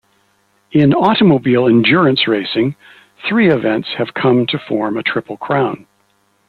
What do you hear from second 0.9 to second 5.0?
automobile endurance racing, three events have come to form